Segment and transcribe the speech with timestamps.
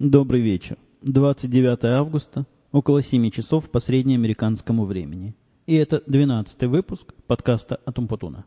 [0.00, 0.78] Добрый вечер.
[1.02, 5.36] 29 августа, около 7 часов по среднеамериканскому времени.
[5.66, 8.46] И это 12 выпуск подкаста Атумпутуна.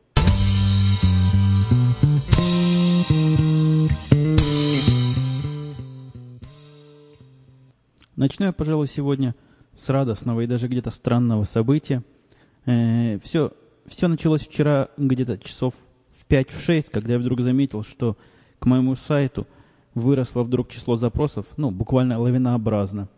[8.15, 9.35] Начну я, пожалуй, сегодня
[9.75, 12.03] с радостного и даже где-то странного события.
[12.65, 13.51] Э, все,
[13.85, 15.75] все началось вчера где-то часов
[16.13, 18.17] в 5-6, когда я вдруг заметил, что
[18.57, 19.45] к моему сайту
[19.93, 23.09] выросло вдруг число запросов, ну, буквально лавинообразно.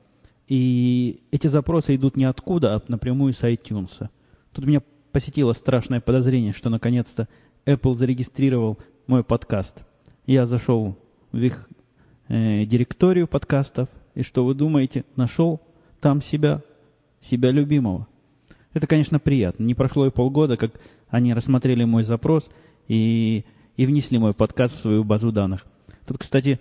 [0.48, 4.10] И эти запросы идут не откуда, а напрямую с iTunes.
[4.54, 7.28] Тут меня посетило страшное подозрение, что наконец-то
[7.66, 8.78] Apple зарегистрировал
[9.08, 9.84] мой подкаст.
[10.26, 10.98] Я зашел
[11.32, 11.68] в их
[12.28, 15.62] э, директорию подкастов, и что вы думаете, нашел
[16.00, 16.62] там себя,
[17.22, 18.08] себя любимого.
[18.74, 19.64] Это, конечно, приятно.
[19.64, 20.74] Не прошло и полгода, как
[21.10, 22.50] они рассмотрели мой запрос
[22.88, 23.46] и,
[23.78, 25.66] и внесли мой подкаст в свою базу данных.
[26.06, 26.60] Тут, кстати,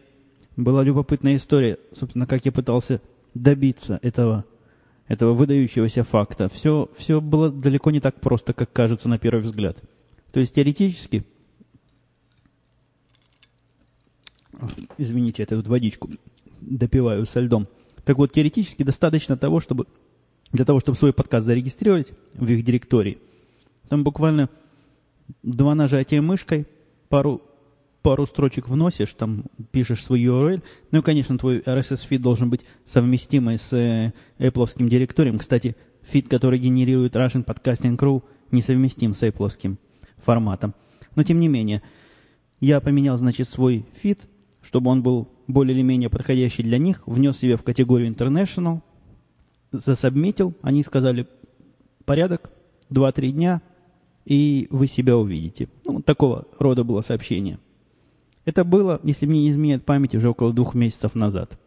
[0.56, 3.00] была любопытная история, собственно, как я пытался
[3.34, 4.44] добиться этого,
[5.08, 6.48] этого выдающегося факта.
[6.48, 9.78] Все, все было далеко не так просто, как кажется на первый взгляд.
[10.32, 11.24] То есть теоретически,
[14.98, 16.10] извините, это вот водичку
[16.60, 17.68] допиваю со льдом.
[18.04, 19.86] Так вот, теоретически достаточно того, чтобы
[20.52, 23.18] для того, чтобы свой подкаст зарегистрировать в их директории.
[23.88, 24.48] Там буквально
[25.42, 26.66] два нажатия мышкой,
[27.08, 27.42] пару,
[28.04, 30.62] пару строчек вносишь, там пишешь свой URL.
[30.92, 35.38] Ну и, конечно, твой RSS-фид должен быть совместимый с э, Apple директорием.
[35.38, 39.76] Кстати, фид, который генерирует Russian Podcasting Crew, несовместим с Apple
[40.18, 40.74] форматом.
[41.16, 41.82] Но, тем не менее,
[42.60, 44.28] я поменял, значит, свой фид,
[44.62, 48.82] чтобы он был более или менее подходящий для них, внес себе в категорию International–
[49.78, 51.26] засобмитил, они сказали,
[52.04, 52.50] порядок,
[52.90, 53.62] 2-3 дня,
[54.24, 55.68] и вы себя увидите.
[55.84, 57.58] Ну, такого рода было сообщение.
[58.44, 61.58] Это было, если мне не изменяет память, уже около двух месяцев назад.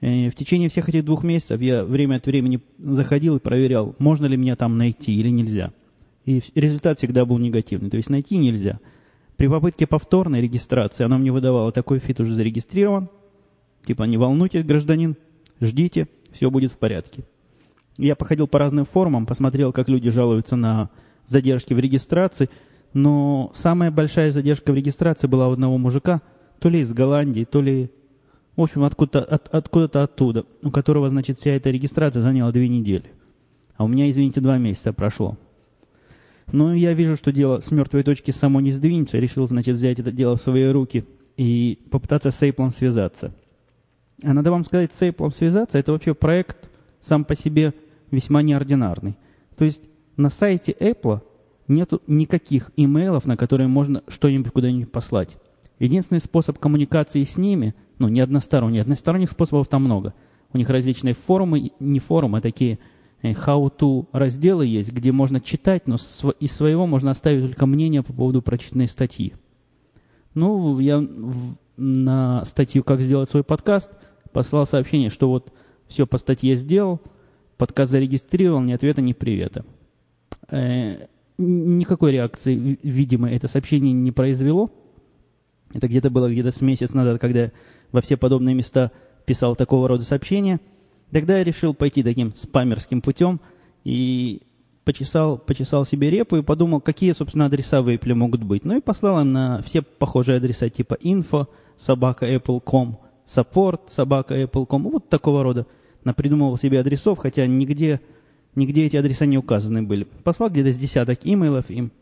[0.00, 3.94] И э, в течение всех этих двух месяцев я время от времени заходил и проверял,
[3.98, 5.72] можно ли меня там найти или нельзя.
[6.24, 8.80] И результат всегда был негативный, то есть найти нельзя.
[9.36, 13.08] При попытке повторной регистрации она мне выдавала, такой фит уже зарегистрирован,
[13.86, 15.16] типа не волнуйтесь, гражданин,
[15.60, 17.24] ждите, все будет в порядке.
[17.96, 20.90] Я походил по разным форумам, посмотрел, как люди жалуются на
[21.26, 22.50] задержки в регистрации,
[22.92, 26.22] но самая большая задержка в регистрации была у одного мужика,
[26.58, 27.90] то ли из Голландии, то ли,
[28.56, 33.12] в общем, откуда-то от, откуда оттуда, у которого, значит, вся эта регистрация заняла две недели.
[33.76, 35.36] А у меня, извините, два месяца прошло.
[36.50, 39.18] Но я вижу, что дело с мертвой точки само не сдвинется.
[39.18, 41.04] Решил, значит, взять это дело в свои руки
[41.36, 43.32] и попытаться с Эйплом связаться.
[44.22, 46.70] А надо вам сказать, с Apple связаться, это вообще проект
[47.00, 47.72] сам по себе
[48.10, 49.16] весьма неординарный.
[49.56, 49.84] То есть
[50.16, 51.20] на сайте Apple
[51.68, 55.36] нет никаких имейлов, на которые можно что-нибудь куда-нибудь послать.
[55.78, 60.14] Единственный способ коммуникации с ними, ну, не односторонний, односторонних способов там много.
[60.52, 62.78] У них различные форумы, не форумы, а такие
[63.22, 65.96] э, how-to разделы есть, где можно читать, но
[66.40, 69.34] из своего можно оставить только мнение по поводу прочитанной статьи.
[70.34, 71.04] Ну, я
[71.76, 73.90] на статью «Как сделать свой подкаст»
[74.32, 75.52] послал сообщение, что вот
[75.86, 77.00] все по статье сделал,
[77.56, 79.64] подкаст зарегистрировал, ни ответа, ни привета.
[81.38, 84.70] Никакой реакции, видимо, это сообщение не произвело.
[85.72, 87.52] Это где-то было где-то с месяц назад, когда
[87.92, 88.90] во все подобные места
[89.24, 90.60] писал такого рода сообщения.
[91.12, 93.40] Тогда я решил пойти таким спамерским путем
[93.84, 94.42] и
[94.84, 98.64] почесал, почесал себе репу и подумал, какие, собственно, адреса в Apple могут быть.
[98.64, 104.82] Ну и послал им на все похожие адреса типа info, собака apple.com, support, собака apple.com,
[104.84, 105.66] вот такого рода.
[106.04, 108.00] Напридумывал себе адресов, хотя нигде,
[108.54, 110.04] нигде эти адреса не указаны были.
[110.24, 111.92] Послал где-то с десяток имейлов им.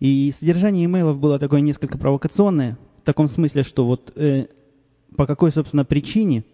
[0.00, 4.46] И содержание имейлов было такое несколько провокационное, в таком смысле, что вот э,
[5.16, 6.44] по какой, собственно, причине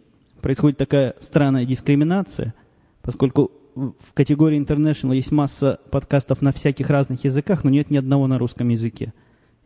[0.41, 2.55] происходит такая странная дискриминация,
[3.03, 8.27] поскольку в категории International есть масса подкастов на всяких разных языках, но нет ни одного
[8.27, 9.13] на русском языке.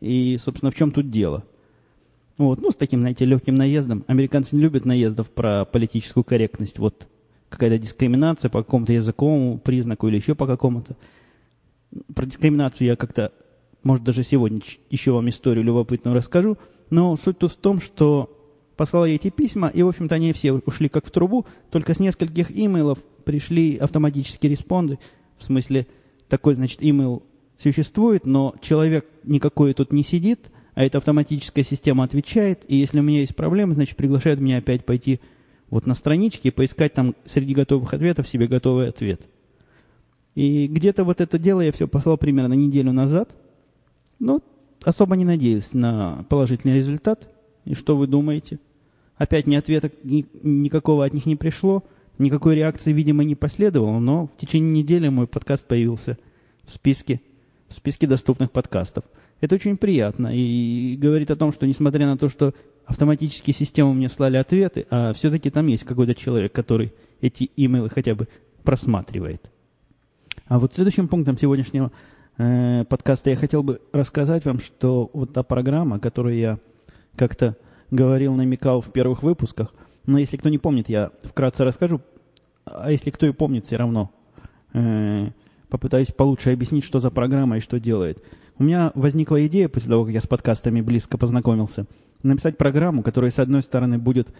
[0.00, 1.44] И, собственно, в чем тут дело?
[2.36, 4.04] Вот, ну, с таким, знаете, легким наездом.
[4.06, 6.78] Американцы не любят наездов про политическую корректность.
[6.78, 7.06] Вот
[7.52, 10.96] какая-то дискриминация по какому-то языковому признаку или еще по какому-то.
[12.14, 13.32] Про дискриминацию я как-то,
[13.82, 14.60] может, даже сегодня
[14.90, 16.58] еще вам историю любопытную расскажу.
[16.90, 18.36] Но суть тут в том, что
[18.76, 22.00] послал я эти письма, и, в общем-то, они все ушли как в трубу, только с
[22.00, 24.98] нескольких имейлов пришли автоматические респонды,
[25.38, 25.86] в смысле,
[26.28, 27.22] такой, значит, имейл
[27.56, 33.02] существует, но человек никакой тут не сидит– а эта автоматическая система отвечает, и если у
[33.02, 35.20] меня есть проблемы, значит, приглашают меня опять пойти
[35.72, 39.22] вот на страничке и поискать там среди готовых ответов себе готовый ответ.
[40.34, 43.34] И где-то вот это дело я все послал примерно неделю назад,
[44.18, 44.42] но
[44.84, 47.26] особо не надеюсь на положительный результат.
[47.64, 48.58] И что вы думаете?
[49.16, 51.82] Опять ни ответа ни, никакого от них не пришло,
[52.18, 56.18] никакой реакции, видимо, не последовало, но в течение недели мой подкаст появился
[56.64, 57.22] в списке,
[57.68, 59.04] в списке доступных подкастов.
[59.42, 60.30] Это очень приятно.
[60.32, 62.54] И говорит о том, что несмотря на то, что
[62.86, 68.14] автоматические системы мне слали ответы, а все-таки там есть какой-то человек, который эти имейлы хотя
[68.14, 68.28] бы
[68.62, 69.50] просматривает.
[70.46, 71.90] А вот следующим пунктом сегодняшнего
[72.38, 76.58] э, подкаста я хотел бы рассказать вам, что вот та программа, которую я
[77.16, 77.56] как-то
[77.90, 79.74] говорил, намекал в первых выпусках,
[80.06, 82.00] но если кто не помнит, я вкратце расскажу,
[82.64, 84.12] а если кто и помнит, все равно.
[84.72, 85.30] Э,
[85.72, 88.22] попытаюсь получше объяснить, что за программа и что делает.
[88.58, 91.86] У меня возникла идея, после того, как я с подкастами близко познакомился,
[92.22, 94.34] написать программу, которая, с одной стороны, будет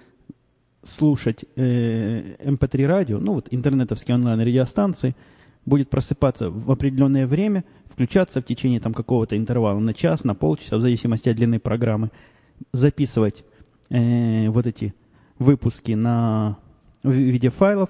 [0.83, 5.17] слушать э, MP3 эм радио, ну вот интернетовские онлайн-радиостанции,
[5.65, 10.77] будет просыпаться в определенное время, включаться в течение там какого-то интервала на час, на полчаса,
[10.77, 12.11] в зависимости от длины программы,
[12.73, 13.43] записывать
[13.89, 14.95] э, вот эти
[15.39, 16.59] выпуски на,
[17.03, 17.89] в виде файлов,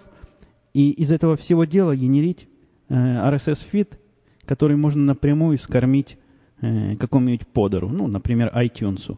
[0.75, 2.47] и из этого всего дела генерить
[2.93, 3.99] э, RSS-фид,
[4.45, 6.19] который можно напрямую скормить
[6.61, 9.17] э, какому-нибудь подеру, ну, например, iTunes.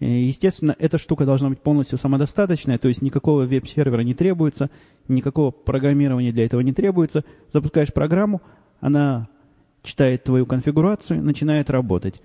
[0.00, 4.70] Э, естественно, эта штука должна быть полностью самодостаточная, то есть никакого веб-сервера не требуется,
[5.08, 7.24] никакого программирования для этого не требуется.
[7.52, 8.40] Запускаешь программу,
[8.80, 9.28] она
[9.82, 12.22] читает твою конфигурацию, начинает работать.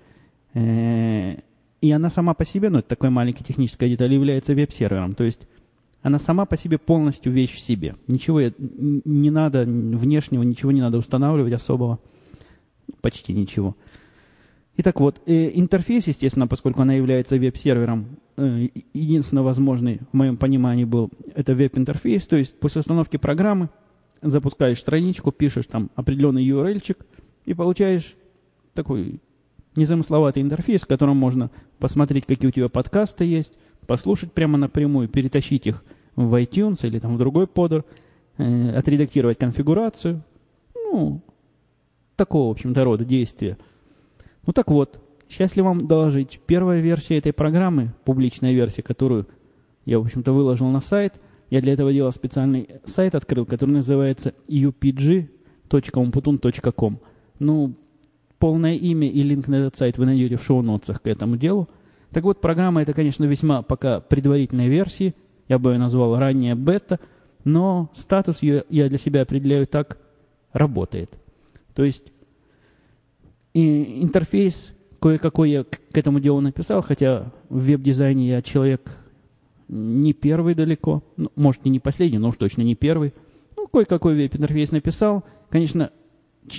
[0.54, 5.14] И она сама по себе, ну это такой маленький технический деталь, является веб-сервером.
[5.14, 5.46] То есть
[6.02, 7.96] она сама по себе полностью вещь в себе.
[8.06, 11.98] Ничего не надо, внешнего ничего не надо устанавливать особого.
[13.00, 13.76] Почти ничего.
[14.76, 20.84] Итак, вот, э, интерфейс, естественно, поскольку она является веб-сервером, э, единственно возможный, в моем понимании,
[20.84, 23.70] был это веб-интерфейс, то есть после установки программы
[24.22, 27.04] запускаешь страничку, пишешь там определенный URL-чик
[27.44, 28.14] и получаешь
[28.72, 29.20] такой
[29.74, 33.54] незамысловатый интерфейс, в котором можно посмотреть, какие у тебя подкасты есть,
[33.88, 37.84] послушать прямо напрямую, перетащить их в iTunes или там в другой подер,
[38.36, 40.22] э, отредактировать конфигурацию.
[40.76, 41.20] Ну,
[42.14, 43.58] такого, в общем-то, рода действия–
[44.48, 44.98] ну так вот,
[45.28, 49.28] счастлив вам доложить, первая версия этой программы, публичная версия, которую
[49.84, 51.20] я, в общем-то, выложил на сайт,
[51.50, 56.98] я для этого делал специальный сайт, открыл, который называется upg.umputun.com.
[57.40, 57.74] Ну,
[58.38, 61.68] полное имя и линк на этот сайт вы найдете в шоу-нотсах к этому делу.
[62.12, 65.14] Так вот, программа это, конечно, весьма пока предварительная версия,
[65.48, 67.00] я бы ее назвал ранняя бета,
[67.44, 69.98] но статус ее я для себя определяю так,
[70.52, 71.18] работает.
[71.74, 72.12] То есть
[73.54, 78.90] и интерфейс кое-какой я к этому делу написал, хотя в веб-дизайне я человек
[79.68, 83.12] не первый далеко, ну, может, и не последний, но уж точно не первый.
[83.56, 85.24] Ну, кое-какой веб-интерфейс написал.
[85.50, 85.90] Конечно,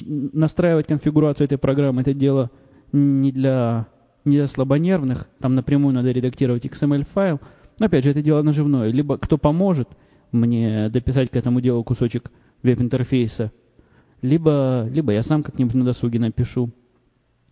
[0.01, 2.51] настраивать конфигурацию этой программы– это дело
[2.91, 3.87] не для,
[4.29, 5.27] для слабонервных.
[5.39, 7.39] Там напрямую надо редактировать XML-файл.
[7.79, 8.89] Но, опять же, это дело наживное.
[8.89, 9.89] Либо кто поможет
[10.31, 12.31] мне дописать к этому делу кусочек
[12.61, 13.51] веб-интерфейса,
[14.21, 16.71] либо, либо я сам как-нибудь на досуге напишу.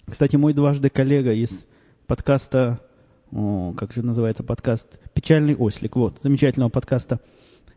[0.05, 1.65] Кстати, мой дважды коллега из
[2.07, 2.79] подкаста,
[3.31, 7.19] о, как же называется подкаст, «Печальный ослик», вот, замечательного подкаста,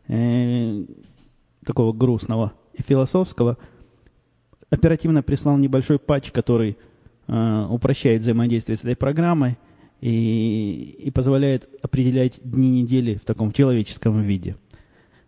[0.08, 0.84] э,
[1.64, 3.58] такого грустного и философского,
[4.70, 6.78] оперативно прислал небольшой патч, который
[7.26, 9.58] э, упрощает взаимодействие с этой программой
[10.00, 14.56] и, и позволяет определять дни недели в таком человеческом виде.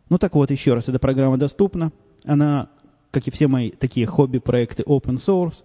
[0.09, 1.93] Ну так вот, еще раз, эта программа доступна.
[2.25, 2.71] Она
[3.13, 5.63] как и все мои такие хобби-проекты open source.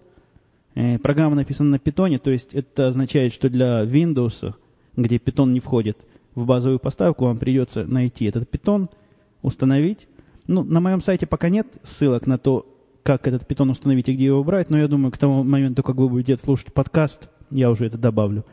[0.74, 4.54] Э, программа написана на питоне, то есть это означает, что для Windows,
[4.96, 5.98] где Python не входит
[6.34, 8.90] в базовую поставку, вам придется найти этот Python,
[9.42, 10.06] установить.
[10.46, 12.66] Ну, на моем сайте пока нет ссылок на то,
[13.16, 15.96] как этот Python установить и где его брать, но я думаю, к тому моменту, как
[15.96, 18.44] вы будете слушать подкаст, я уже это добавлю.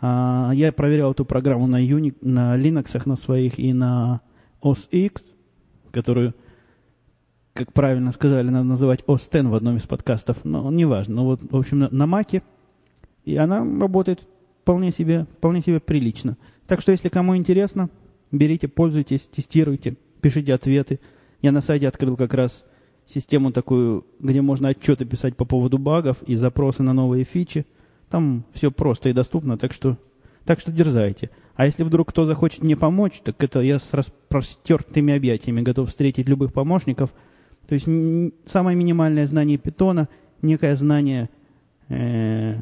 [0.00, 4.20] А, я проверял эту программу на, Unix, на Linux на своих и на
[4.62, 5.24] OS X,
[5.90, 6.34] которую
[7.54, 11.14] как правильно сказали, надо называть OS в одном из подкастов, но неважно.
[11.14, 12.42] Но вот, в общем, на, на Маке,
[13.24, 14.26] и она работает
[14.62, 16.36] вполне себе, вполне себе прилично.
[16.66, 17.90] Так что, если кому интересно,
[18.32, 21.00] берите, пользуйтесь, тестируйте, пишите ответы.
[21.42, 22.66] Я на сайте открыл как раз
[23.06, 27.66] систему такую, где можно отчеты писать по поводу багов и запросы на новые фичи.
[28.10, 29.98] Там все просто и доступно, так что,
[30.44, 31.30] так что дерзайте.
[31.56, 36.28] А если вдруг кто захочет мне помочь, так это я с распростертыми объятиями готов встретить
[36.28, 37.10] любых помощников–
[37.66, 37.86] то есть
[38.46, 40.08] самое минимальное знание питона,
[40.42, 41.30] некое знание
[41.88, 42.56] э,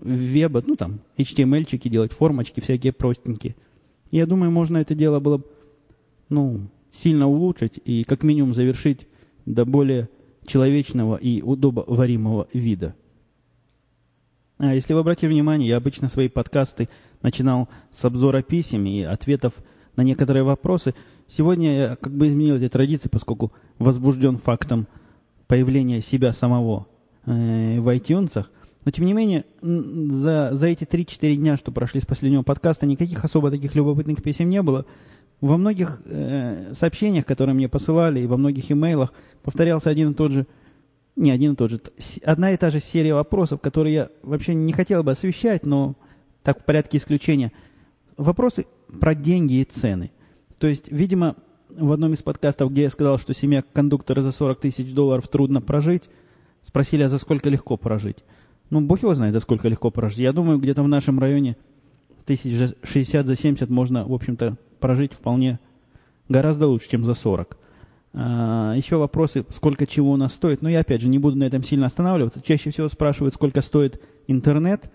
[0.00, 3.54] веба, ну там, HTML-чики делать, формочки всякие простенькие.
[4.10, 5.42] Я думаю, можно это дело было
[6.28, 9.06] ну, сильно улучшить и как минимум завершить
[9.54, 10.08] до более
[10.46, 12.94] человечного и удобоваримого вида.
[14.58, 16.88] А если вы обратили внимание, я обычно свои подкасты
[17.22, 19.54] начинал с обзора писем и ответов
[19.96, 20.94] на некоторые вопросы.
[21.28, 24.86] Сегодня я как бы изменил эти традиции, поскольку возбужден фактом
[25.46, 26.86] появления себя самого
[27.26, 28.46] э, в iTunes.
[28.84, 33.24] Но, тем не менее, за, за эти 3-4 дня, что прошли с последнего подкаста, никаких
[33.24, 34.86] особо таких любопытных писем не было.
[35.40, 40.32] Во многих э, сообщениях, которые мне посылали, и во многих имейлах повторялся один и тот
[40.32, 40.46] же,
[41.14, 41.80] не один и тот же,
[42.24, 45.94] одна и та же серия вопросов, которые я вообще не хотел бы освещать, но
[46.42, 47.52] так в порядке исключения.
[48.16, 48.66] Вопросы
[49.00, 50.10] про деньги и цены.
[50.58, 51.36] То есть, видимо,
[51.68, 55.60] в одном из подкастов, где я сказал, что семья кондуктора за 40 тысяч долларов трудно
[55.60, 56.08] прожить,
[56.64, 58.18] спросили, а за сколько легко прожить.
[58.70, 60.18] Ну, бог его знает, за сколько легко прожить.
[60.18, 61.56] Я думаю, где-то в нашем районе
[62.26, 65.58] тысяч 60 за 70 можно, в общем-то, прожить вполне
[66.28, 67.56] гораздо лучше, чем за 40.
[68.14, 70.62] А, еще вопросы, сколько чего у нас стоит.
[70.62, 72.40] Но я, опять же, не буду на этом сильно останавливаться.
[72.42, 74.90] Чаще всего спрашивают, сколько стоит интернет,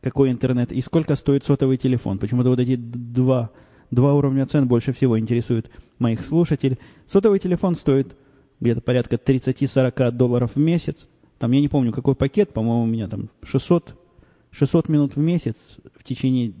[0.00, 2.18] какой интернет, и сколько стоит сотовый телефон.
[2.18, 3.50] Почему-то вот эти два,
[3.90, 6.78] два уровня цен больше всего интересуют моих слушателей.
[7.06, 8.16] Сотовый телефон стоит
[8.60, 11.06] где-то порядка 30-40 долларов в месяц.
[11.38, 13.94] Там я не помню, какой пакет, по-моему, у меня там 600,
[14.50, 16.52] 600 минут в месяц в течение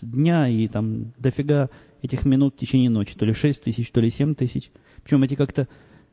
[0.00, 1.68] дня и там дофига
[2.02, 3.14] этих минут в течение ночи.
[3.16, 4.70] То ли 6 тысяч, то ли 7 тысяч.
[5.02, 5.68] Причем эти как-то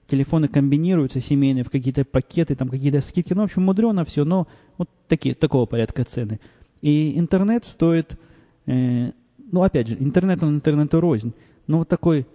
[0.08, 3.34] телефоны комбинируются семейные в какие-то пакеты, там какие-то скидки.
[3.34, 6.40] Ну, в общем, мудрено все, но вот такие, такого порядка цены.
[6.82, 8.18] И интернет стоит,
[8.66, 9.12] э,
[9.52, 11.34] ну, опять же, интернет, он интернету рознь.
[11.68, 12.26] Но вот такой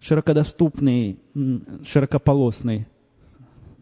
[0.00, 1.18] широкодоступный,
[1.84, 2.86] широкополосный,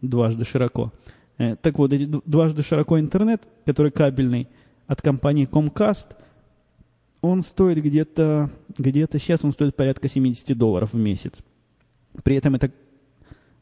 [0.01, 0.91] дважды широко.
[1.37, 4.47] Э, так вот, дважды широко интернет, который кабельный
[4.87, 6.15] от компании Comcast,
[7.25, 11.33] он стоит где-то, где-то сейчас он стоит порядка 70 долларов в месяц.
[12.23, 12.71] При этом это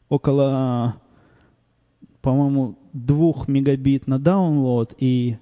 [0.08, 0.96] около,
[2.20, 5.38] по-моему, 2 мегабит на download и,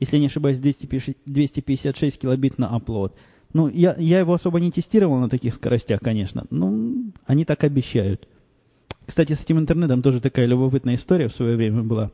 [0.00, 3.12] если не ошибаюсь, 256 килобит на upload.
[3.52, 6.46] Ну, я, я его особо не тестировал на таких скоростях, конечно.
[6.50, 8.28] Ну, они так обещают.
[9.04, 12.12] Кстати, с этим интернетом тоже такая любопытная история в свое время была.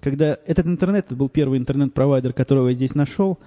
[0.00, 3.38] Когда этот интернет, это был первый интернет-провайдер, которого я здесь нашел,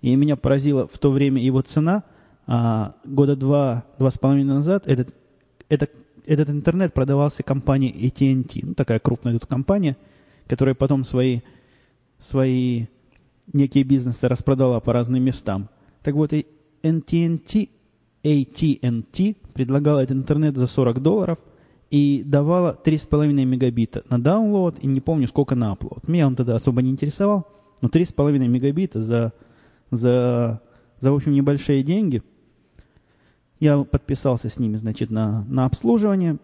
[0.00, 2.04] и меня поразила в то время его цена.
[2.46, 5.14] А года два, два с половиной назад этот,
[5.68, 5.92] этот,
[6.26, 8.60] этот интернет продавался компанией AT&T.
[8.62, 9.96] Ну, такая крупная тут компания,
[10.48, 11.40] которая потом свои,
[12.18, 12.86] свои
[13.52, 15.68] некие бизнесы распродала по разным местам.
[16.02, 16.46] Так вот, и
[16.82, 17.68] AT&T,
[18.24, 21.38] AT&T предлагала этот интернет за 40 долларов
[21.90, 26.02] и давала 3,5 мегабита на download и не помню сколько на upload.
[26.06, 27.46] Меня он тогда особо не интересовал,
[27.82, 29.32] но 3,5 мегабита за,
[29.90, 30.60] за,
[31.00, 32.22] за, в общем, небольшие деньги.
[33.58, 36.38] Я подписался с ними, значит, на, на обслуживание.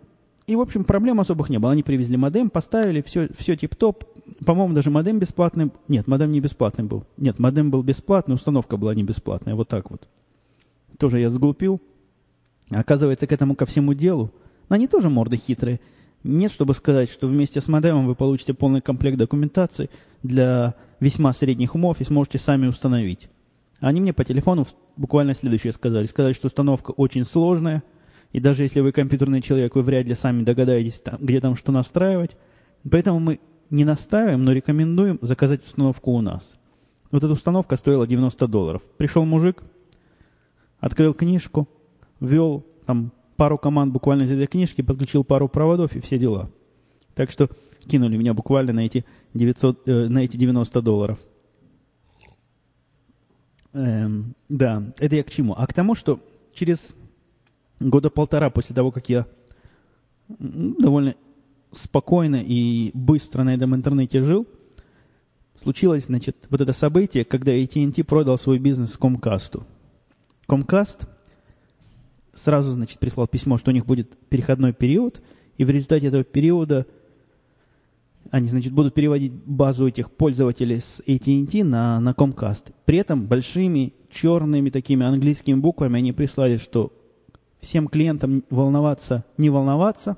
[0.47, 1.73] И, в общем, проблем особых не было.
[1.73, 4.05] Они привезли модем, поставили, все, все тип-топ.
[4.45, 5.73] По-моему, даже модем бесплатный.
[5.89, 7.05] Нет, модем не бесплатный был.
[7.17, 9.55] Нет, модем был бесплатный, установка была не бесплатная.
[9.55, 10.07] Вот так вот.
[10.99, 11.81] Тоже я сглупил.
[12.71, 14.33] Оказывается, к этому ко всему делу,
[14.69, 15.81] но они тоже морды хитрые.
[16.25, 19.91] Нет, чтобы сказать, что вместе с модемом вы получите полный комплект документации
[20.23, 23.29] для весьма средних умов и сможете сами установить.
[23.81, 24.67] Они мне по телефону
[24.97, 26.07] буквально следующее сказали.
[26.07, 27.83] Сказали, что установка очень сложная,
[28.33, 31.73] и даже если вы компьютерный человек, вы вряд ли сами догадаетесь, там, где там что
[31.73, 32.37] настраивать.
[32.91, 33.41] Поэтому мы
[33.71, 36.55] не настаиваем, но рекомендуем заказать установку у нас.
[37.11, 38.83] Вот эта установка стоила 90 долларов.
[38.97, 39.63] Пришел мужик,
[40.81, 41.69] открыл книжку,
[42.21, 46.51] ввел там пару команд буквально из этой книжки, подключил пару проводов и все дела.
[47.15, 47.49] Так что
[47.87, 49.05] кинули меня буквально на эти,
[49.35, 51.19] 900, э, на эти 90 долларов.
[53.77, 55.53] Эм, да, это я к чему?
[55.53, 56.19] А к тому, что
[56.55, 56.95] через
[57.79, 59.27] года полтора после того, как я
[60.29, 61.15] довольно
[61.73, 64.47] спокойно и быстро на этом интернете жил,
[65.57, 69.63] случилось, значит, вот это событие, когда AT&T продал свой бизнес Comcast.
[70.49, 71.07] Comcast
[72.33, 75.21] сразу, значит, прислал письмо, что у них будет переходной период,
[75.59, 76.87] и в результате этого периода
[78.31, 82.73] они, значит, будут переводить базу этих пользователей с AT&T на, на Comcast.
[82.85, 86.93] При этом большими черными такими английскими буквами они прислали, что
[87.61, 90.17] всем клиентам волноваться, не волноваться,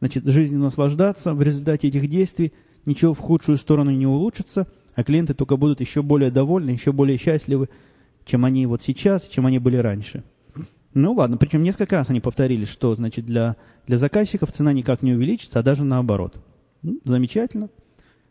[0.00, 1.34] значит, жизнью наслаждаться.
[1.34, 2.52] В результате этих действий
[2.86, 7.18] ничего в худшую сторону не улучшится, а клиенты только будут еще более довольны, еще более
[7.18, 7.68] счастливы,
[8.24, 10.24] чем они вот сейчас, чем они были раньше.
[10.94, 15.12] Ну ладно, причем несколько раз они повторили, что значит для, для заказчиков цена никак не
[15.12, 16.36] увеличится, а даже наоборот.
[16.84, 17.68] Ну, замечательно.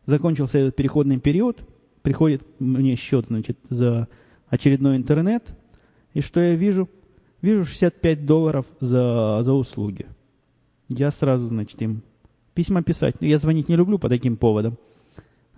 [0.05, 1.59] Закончился этот переходный период,
[2.01, 4.07] приходит мне счет значит, за
[4.47, 5.53] очередной интернет,
[6.13, 6.89] и что я вижу?
[7.41, 10.05] Вижу 65 долларов за, за услуги.
[10.87, 12.01] Я сразу, значит, им
[12.53, 13.15] письма писать.
[13.19, 14.77] Я звонить не люблю по таким поводам.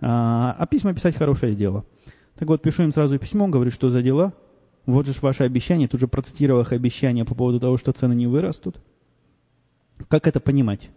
[0.00, 1.84] А, а письма писать хорошее дело.
[2.36, 4.32] Так вот, пишу им сразу письмо, говорю, что за дела–
[4.86, 8.28] вот же ваше обещание, тут же процитировал их обещание по поводу того, что цены не
[8.28, 8.80] вырастут.
[10.08, 10.90] Как это понимать?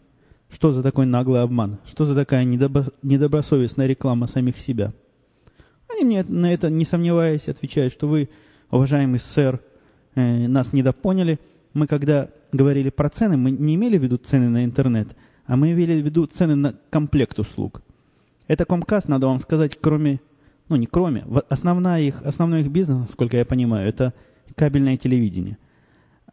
[0.49, 1.77] Что за такой наглый обман?
[1.85, 2.87] Что за такая недобро...
[3.03, 4.93] недобросовестная реклама самих себя?
[5.87, 8.29] Они мне на это, не сомневаясь, отвечают, что вы,
[8.71, 9.61] уважаемый сэр,
[10.15, 11.39] э, нас недопоняли.
[11.73, 15.15] Мы когда говорили про цены, мы не имели в виду цены на интернет,
[15.45, 17.83] а мы имели в виду цены на комплект услуг.
[18.47, 20.19] Это Comcast, надо вам сказать, кроме,
[20.67, 24.15] ну не кроме, основная их, основной их бизнес, сколько я понимаю, это
[24.55, 25.59] кабельное телевидение.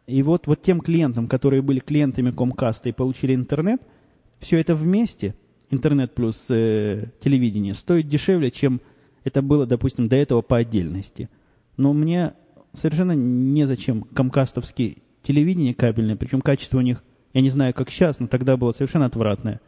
[0.07, 3.79] И вот, вот тем клиентам, которые были клиентами Comcast и получили интернет–
[4.39, 5.35] все это вместе,
[5.69, 8.81] интернет плюс э, телевидение, стоит дешевле, чем
[9.23, 11.29] это было, допустим, до этого по отдельности.
[11.75, 12.33] Но мне
[12.73, 17.03] совершенно незачем комкастовские телевидение кабельное, причем качество у них,
[17.33, 19.59] я не знаю, как сейчас, но тогда было совершенно отвратное.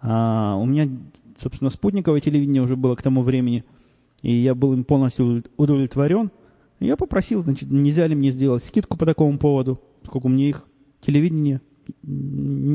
[0.00, 0.88] А у меня,
[1.40, 3.64] собственно, спутниковое телевидение уже было к тому времени,
[4.22, 6.30] и я был им полностью удовлетворен.
[6.80, 10.66] Я попросил, значит, нельзя ли мне сделать скидку по такому поводу, сколько мне их
[11.00, 11.60] телевидение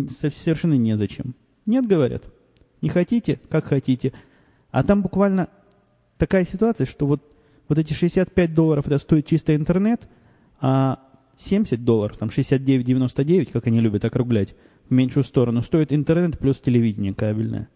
[0.09, 1.35] совершенно незачем.
[1.65, 2.23] Нет, говорят.
[2.81, 4.13] Не хотите, как хотите.
[4.71, 5.49] А там буквально
[6.17, 7.21] такая ситуация, что вот,
[7.67, 10.07] вот эти 65 долларов это стоит чисто интернет,
[10.59, 10.99] а
[11.37, 14.55] 70 долларов, там 69,99, как они любят округлять,
[14.89, 17.69] в меньшую сторону, стоит интернет плюс телевидение кабельное.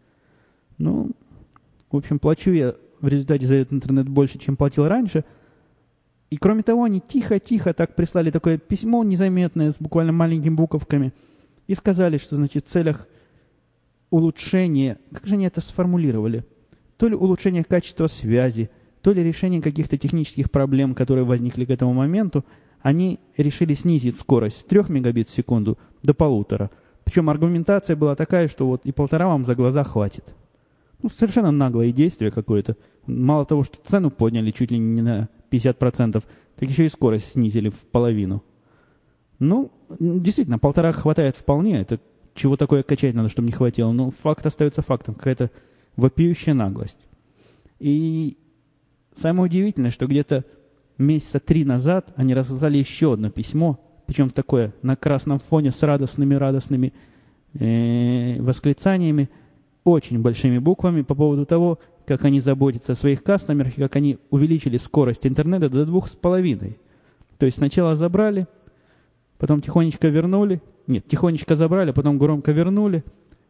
[0.77, 1.11] Ну,
[1.89, 5.23] в общем, плачу я в результате за этот интернет больше, чем платил раньше–
[6.29, 11.13] и кроме того, они тихо-тихо так прислали такое письмо незаметное с буквально маленькими буковками
[11.67, 13.07] и сказали, что, значит, в целях
[14.09, 16.45] улучшения, как же они это сформулировали,
[16.97, 18.69] то ли улучшения качества связи,
[19.01, 22.43] то ли решения каких-то технических проблем, которые возникли к этому моменту,
[22.81, 26.71] они решили снизить скорость с 3 мегабит в секунду до полутора.
[27.03, 30.25] Причем аргументация была такая, что вот и полтора вам за глаза хватит.
[31.01, 32.75] Ну, совершенно наглое действие какое-то.
[33.05, 36.23] Мало того, что цену подняли чуть ли не на 50%,
[36.55, 38.43] так еще и скорость снизили в половину.
[39.39, 41.81] Ну, действительно, полтора хватает вполне.
[41.81, 41.99] Это
[42.33, 43.91] чего такое качать надо, чтобы не хватило.
[43.91, 45.15] Но факт остается фактом.
[45.15, 45.51] Какая-то
[45.95, 46.99] вопиющая наглость.
[47.79, 48.37] И
[49.13, 50.45] самое удивительное, что где-то
[50.97, 56.93] месяца три назад они разослали еще одно письмо, причем такое на красном фоне с радостными-радостными
[57.53, 59.29] э, восклицаниями,
[59.83, 64.77] очень большими буквами по поводу того, как они заботятся о своих кастомерах, как они увеличили
[64.77, 66.77] скорость интернета до двух с половиной.
[67.37, 68.47] То есть сначала забрали,
[69.37, 73.03] потом тихонечко вернули, нет, тихонечко забрали, потом громко вернули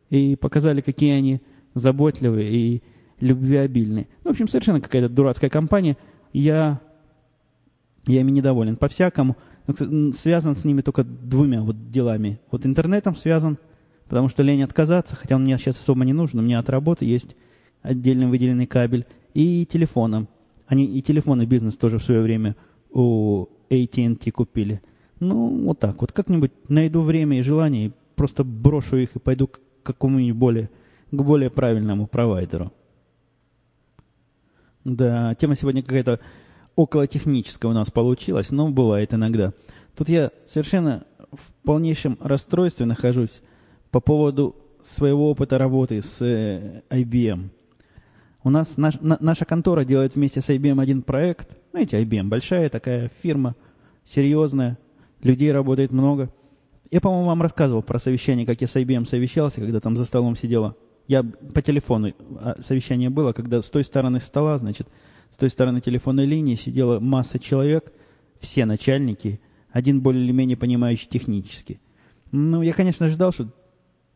[0.10, 1.42] и показали, какие они
[1.76, 2.84] заботливые и
[3.20, 4.08] любвеобильные.
[4.24, 5.96] Ну, в общем, совершенно какая-то дурацкая компания.
[6.34, 6.82] Я,
[8.08, 9.38] я ими недоволен по-всякому.
[10.16, 12.40] Связан с ними только двумя вот делами.
[12.50, 13.60] Вот интернетом связан,
[14.08, 17.06] потому что лень отказаться, хотя он мне сейчас особо не нужен, у меня от работы
[17.06, 17.36] есть
[17.88, 20.28] отдельно выделенный кабель, и телефоном.
[20.68, 22.56] Они и телефонный бизнес тоже в свое время
[22.92, 24.82] у AT&T купили.
[25.20, 26.12] Ну, вот так вот.
[26.12, 30.70] Как-нибудь найду время и желание, и просто брошу их и пойду к какому-нибудь более,
[31.12, 32.74] к более правильному провайдеру.
[34.84, 36.20] Да, тема сегодня какая-то
[36.76, 39.54] около техническая у нас получилась, но бывает иногда.
[39.96, 43.42] Тут я совершенно в полнейшем расстройстве нахожусь
[43.92, 47.50] по поводу своего опыта работы с э, IBM.
[48.48, 51.58] У нас наш, на, наша контора делает вместе с IBM один проект.
[51.72, 53.58] Знаете, IBM большая такая фирма,
[54.06, 54.78] серьезная,
[55.22, 56.30] людей работает много.
[56.90, 60.38] Я, по-моему, вам рассказывал про совещание, как я с IBM совещался, когда там за столом
[60.38, 60.78] сидела.
[61.10, 64.88] Я по телефону, а, совещание было, когда с той стороны стола, значит,
[65.30, 67.92] с той стороны телефонной линии сидела масса человек,
[68.40, 71.82] все начальники, один более или менее понимающий технически.
[72.32, 73.50] Ну, я, конечно, ждал, что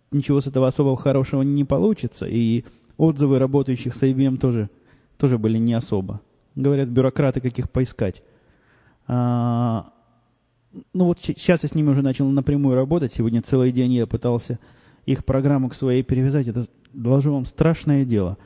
[0.09, 2.63] ничего с этого особого хорошего не получится, и
[3.01, 4.69] Отзывы работающих с IBM тоже,
[5.17, 6.21] тоже были не особо.
[6.53, 8.21] Говорят, бюрократы каких поискать.
[9.07, 9.91] А,
[10.93, 13.11] ну вот сейчас я с ними уже начал напрямую работать.
[13.11, 14.59] Сегодня целый день я пытался
[15.07, 16.47] их программу к своей перевязать.
[16.47, 18.37] Это, доложу вам, страшное дело.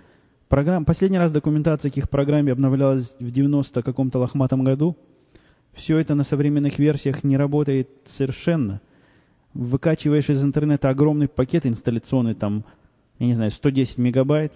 [0.48, 4.96] Программ, последний раз документация к их программе обновлялась в 90 каком-то лохматом году.
[5.74, 8.80] Все это на современных версиях не работает совершенно.
[9.54, 12.64] Выкачиваешь из интернета огромный пакет инсталляционный, там
[13.20, 14.54] я не знаю, 110 мегабайт.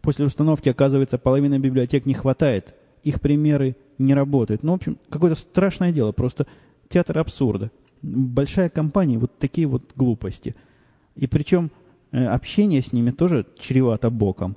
[0.00, 2.74] После установки, оказывается, половины библиотек не хватает.
[3.02, 4.62] Их примеры не работают.
[4.62, 6.12] Ну, в общем, какое-то страшное дело.
[6.12, 6.46] Просто
[6.88, 7.70] театр абсурда.
[8.02, 10.54] Большая компания, вот такие вот глупости.
[11.16, 11.70] И причем
[12.12, 14.56] э, общение с ними тоже чревато боком.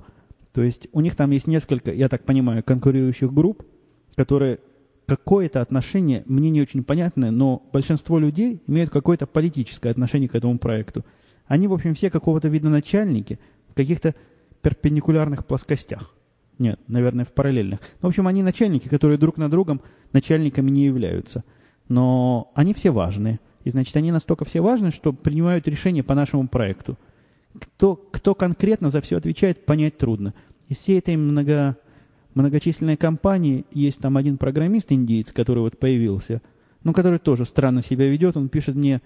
[0.52, 3.64] То есть у них там есть несколько, я так понимаю, конкурирующих групп,
[4.14, 4.58] которые
[5.06, 10.58] какое-то отношение, мне не очень понятное, но большинство людей имеют какое-то политическое отношение к этому
[10.58, 11.04] проекту.
[11.52, 13.38] Они, в общем, все какого-то вида начальники
[13.68, 14.14] в каких-то
[14.62, 16.14] перпендикулярных плоскостях.
[16.58, 17.80] Нет, наверное, в параллельных.
[18.00, 19.82] Ну, в общем, они начальники, которые друг на другом
[20.14, 21.44] начальниками не являются.
[21.90, 23.38] Но они все важные.
[23.64, 26.96] И, значит, они настолько все важны, что принимают решения по нашему проекту.
[27.60, 30.32] Кто, кто конкретно за все отвечает, понять трудно.
[30.70, 31.76] Из всей этой много,
[32.32, 36.40] многочисленной компании есть там один программист-индиец, который вот появился,
[36.82, 38.38] ну, который тоже странно себя ведет.
[38.38, 39.02] Он пишет мне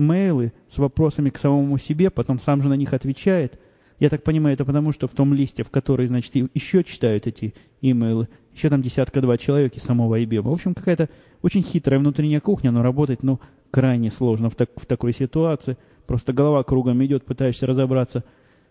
[0.00, 3.60] мейлы с вопросами к самому себе, потом сам же на них отвечает–
[4.00, 7.54] я так понимаю, это потому, что в том листе, в который, значит, еще читают эти
[7.82, 10.40] имейлы, еще там десятка-два человек из самого IBM.
[10.40, 11.10] В общем, какая-то
[11.42, 15.76] очень хитрая внутренняя кухня, но работать, ну, крайне сложно в, так, в такой ситуации.
[16.06, 18.24] Просто голова кругом идет, пытаешься разобраться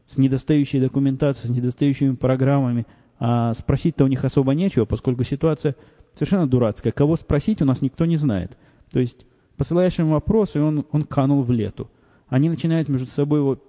[0.07, 2.87] с недостающей документацией, с недостающими программами,
[3.19, 5.75] а спросить-то у них особо нечего, поскольку ситуация
[6.15, 6.91] совершенно дурацкая.
[6.91, 8.57] Кого спросить, у нас никто не знает.
[8.91, 9.27] То есть
[9.59, 11.91] посылаешь им вопрос, и он, он канул в лету.
[12.29, 13.61] Они начинают между собой его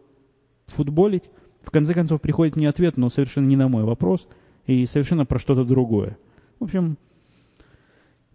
[0.69, 1.29] футболить,
[1.63, 4.29] в конце концов, приходит мне ответ, но совершенно не на мой вопрос
[4.67, 6.17] и совершенно про что-то другое.
[6.59, 6.97] В общем,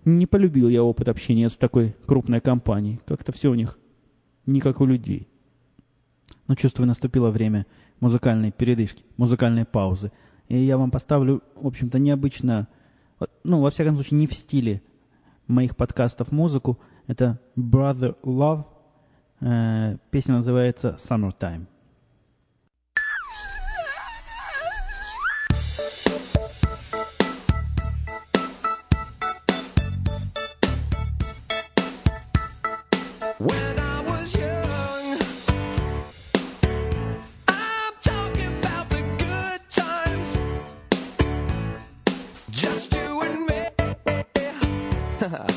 [0.03, 2.99] не полюбил я опыт общения с такой крупной компанией.
[3.05, 3.79] Как-то все у них
[4.45, 5.27] не как у людей.
[6.47, 7.65] Но чувствую, наступило время
[7.99, 10.11] музыкальной передышки, музыкальной паузы.
[10.47, 12.67] И я вам поставлю, в общем-то, необычно,
[13.43, 14.83] ну, во всяком случае, не в стиле
[15.47, 16.77] моих подкастов музыку.
[17.06, 18.64] Это Brother Love.
[19.40, 21.66] Э, песня называется Summertime.
[45.20, 45.53] Ну вот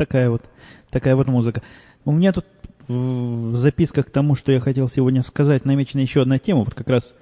[0.00, 0.42] такая вот,
[0.88, 1.62] такая вот музыка.
[2.06, 2.46] У меня тут
[2.88, 6.88] в записках к тому, что я хотел сегодня сказать, намечена еще одна тема, вот как
[6.88, 7.14] раз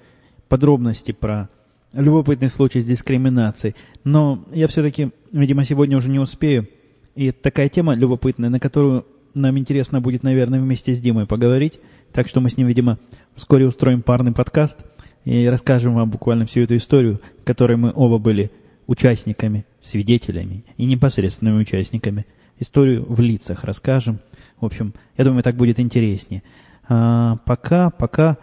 [0.48, 1.48] подробности про
[1.92, 3.74] любопытный случай с дискриминацией.
[4.04, 6.68] Но я все-таки, видимо, сегодня уже не успею.
[7.16, 11.80] И такая тема любопытная, на которую нам интересно будет, наверное, вместе с Димой поговорить.
[12.12, 12.98] Так что мы с ним, видимо,
[13.34, 14.78] вскоре устроим парный подкаст.
[15.24, 18.52] и расскажем вам буквально всю эту историю, которой мы оба были
[18.86, 22.24] участниками, свидетелями и непосредственными участниками.
[22.58, 24.20] Историю в лицах расскажем.
[24.60, 26.42] В общем, я думаю, так будет интереснее.
[26.88, 28.38] А, пока, пока,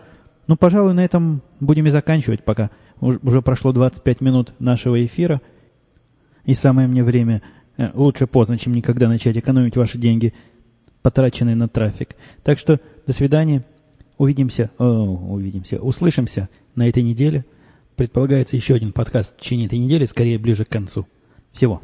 [0.48, 2.70] ну, пожалуй, на этом будем и заканчивать пока.
[3.02, 5.42] Уже прошло 25 минут нашего эфира,
[6.46, 7.42] и самое мне время,
[7.78, 10.34] э, лучше поздно, чем никогда, начать экономить ваши деньги,
[11.02, 12.16] потраченные на трафик.
[12.44, 13.66] Так что до свидания.
[14.18, 17.44] Увидимся, о, увидимся, услышимся на этой неделе.
[17.98, 21.06] Предполагается еще один подкаст в течение этой недели, скорее ближе к концу.
[21.52, 21.82] Всего.